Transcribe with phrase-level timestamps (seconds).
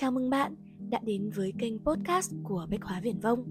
[0.00, 0.54] Chào mừng bạn
[0.90, 3.44] đã đến với kênh podcast của Bách Hóa Viển Vông.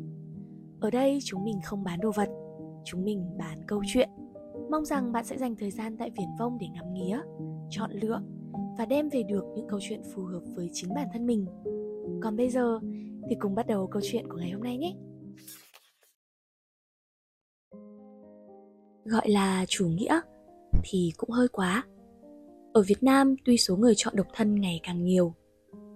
[0.79, 2.29] Ở đây chúng mình không bán đồ vật,
[2.85, 4.09] chúng mình bán câu chuyện.
[4.71, 7.21] Mong rằng bạn sẽ dành thời gian tại Viển Vông để ngắm nghía,
[7.69, 8.21] chọn lựa
[8.77, 11.45] và đem về được những câu chuyện phù hợp với chính bản thân mình.
[12.23, 12.79] Còn bây giờ
[13.29, 14.95] thì cùng bắt đầu câu chuyện của ngày hôm nay nhé.
[19.05, 20.21] Gọi là chủ nghĩa
[20.83, 21.83] thì cũng hơi quá.
[22.73, 25.33] Ở Việt Nam tuy số người chọn độc thân ngày càng nhiều,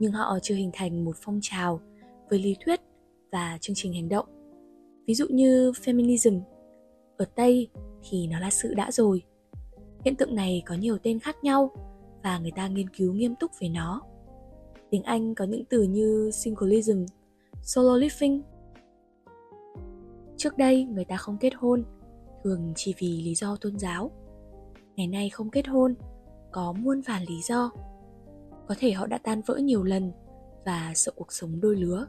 [0.04, 1.80] nhưng họ chưa hình thành một phong trào
[2.30, 2.82] với lý thuyết
[3.32, 4.26] và chương trình hành động.
[5.08, 6.42] Ví dụ như feminism,
[7.18, 7.70] ở Tây
[8.10, 9.24] thì nó là sự đã rồi.
[10.06, 11.72] Hiện tượng này có nhiều tên khác nhau
[12.24, 14.02] và người ta nghiên cứu nghiêm túc về nó.
[14.90, 17.06] Tiếng Anh có những từ như singleism,
[17.62, 18.42] solo living.
[20.38, 21.84] Trước đây người ta không kết hôn,
[22.44, 24.12] thường chỉ vì lý do tôn giáo.
[24.96, 25.96] Ngày nay không kết hôn,
[26.52, 27.72] có muôn vàn lý do
[28.68, 30.12] có thể họ đã tan vỡ nhiều lần
[30.66, 32.08] và sợ cuộc sống đôi lứa.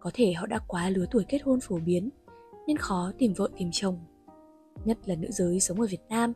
[0.00, 2.10] Có thể họ đã quá lứa tuổi kết hôn phổ biến,
[2.66, 3.98] nên khó tìm vợ tìm chồng,
[4.84, 6.32] nhất là nữ giới sống ở việt nam.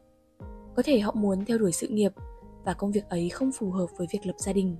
[0.76, 2.12] Có thể họ muốn theo đuổi sự nghiệp
[2.64, 4.76] và công việc ấy không phù hợp với việc lập gia đình.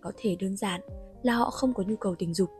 [0.00, 0.80] Có thể đơn giản
[1.22, 2.50] là họ không có nhu cầu tình dục,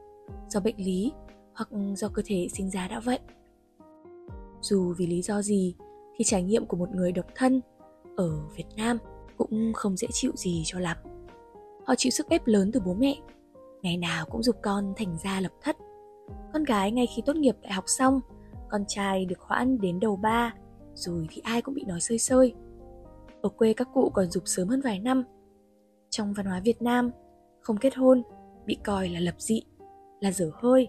[0.49, 1.13] do bệnh lý
[1.55, 3.19] hoặc do cơ thể sinh ra đã vậy.
[4.61, 5.75] Dù vì lý do gì
[6.17, 7.61] thì trải nghiệm của một người độc thân
[8.17, 8.99] ở việt nam
[9.37, 10.97] cũng không dễ chịu gì cho lắm.
[11.87, 13.17] Họ chịu sức ép lớn từ bố mẹ,
[13.83, 15.77] ngày nào cũng dục con thành ra lập thất.
[16.53, 18.21] Con gái ngay khi tốt nghiệp đại học xong,
[18.69, 20.55] con trai được hoãn đến đầu ba,
[20.95, 22.55] rồi thì ai cũng bị nói sơi sơi.
[23.43, 25.25] Ở quê các cụ còn dục sớm hơn vài năm.
[26.11, 27.11] Trong văn hóa Việt Nam,
[27.61, 28.23] không kết hôn
[28.67, 29.63] bị coi là lập dị,
[30.21, 30.89] là dở hơi,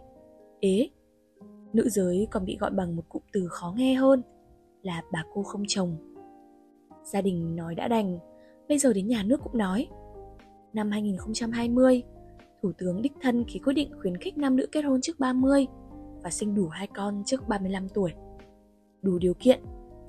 [0.59, 0.89] ế.
[1.73, 4.21] Nữ giới còn bị gọi bằng một cụm từ khó nghe hơn
[4.81, 5.97] là bà cô không chồng.
[7.03, 8.19] Gia đình nói đã đành,
[8.69, 9.87] bây giờ đến nhà nước cũng nói.
[10.73, 12.03] Năm 2020,
[12.61, 15.67] Thủ tướng đích thân ký quyết định khuyến khích nam nữ kết hôn trước 30
[16.23, 18.13] và sinh đủ hai con trước 35 tuổi.
[19.01, 19.63] Đủ điều kiện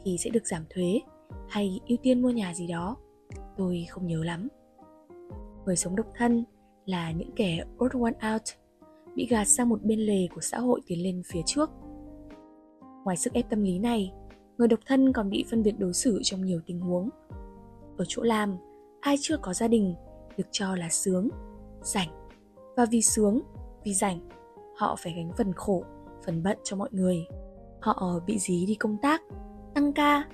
[0.05, 1.01] thì sẽ được giảm thuế
[1.49, 2.97] hay ưu tiên mua nhà gì đó.
[3.57, 4.49] Tôi không nhớ lắm.
[5.67, 6.45] Người sống độc thân
[6.87, 8.43] là những kẻ odd one out,
[9.15, 11.71] bị gạt sang một bên lề của xã hội tiến lên phía trước.
[13.05, 14.13] Ngoài sức ép tâm lý này,
[14.59, 17.09] người độc thân còn bị phân biệt đối xử trong nhiều tình huống
[17.99, 18.57] ở chỗ làm
[19.01, 19.95] ai chưa có gia đình,
[20.37, 21.29] được cho là sướng,
[21.83, 22.09] rảnh.
[22.77, 23.41] Và vì sướng,
[23.85, 24.29] vì rảnh,
[24.77, 25.85] họ phải gánh phần khổ,
[26.27, 27.27] phần bận cho mọi người.
[27.81, 29.23] Họ bị dí đi công tác,
[29.75, 30.25] tăng ca,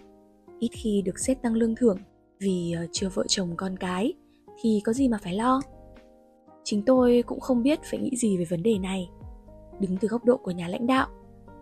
[0.58, 1.98] ít khi được xét tăng lương thưởng.
[2.40, 4.12] Vì ờ, chưa vợ chồng con cái,
[4.60, 5.60] thì có gì mà phải lo.
[6.64, 9.10] Chính tôi cũng không biết phải nghĩ gì về vấn đề này.
[9.80, 11.08] Đứng từ góc độ của nhà lãnh đạo,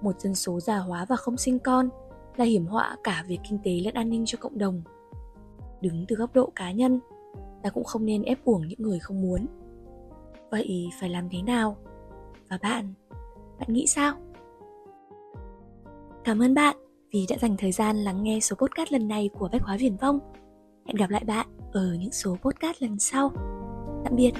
[0.02, 1.88] một dân số già hóa và không sinh con
[2.36, 4.82] là hiểm họa cả về kinh tế lẫn an ninh cho cộng đồng
[5.82, 7.00] đứng từ góc độ cá nhân,
[7.62, 9.46] ta cũng không nên ép uổng những người không muốn.
[10.50, 11.76] Vậy phải làm thế nào?
[12.50, 12.94] Và bạn
[13.58, 14.14] bạn nghĩ sao?
[16.24, 16.76] Cảm ơn bạn
[17.12, 19.96] vì đã dành thời gian lắng nghe số podcast lần này của bách hóa viển
[19.96, 20.18] vong.
[20.86, 23.32] Hẹn gặp lại bạn ở những số podcast lần sau.
[24.04, 24.32] Tạm biệt.